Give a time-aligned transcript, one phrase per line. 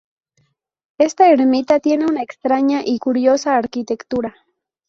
[0.97, 4.33] Esta ermita tiene una extraña y curiosa arquitectura.